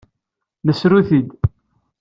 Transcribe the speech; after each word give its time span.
Nessru-t-id. 0.65 1.29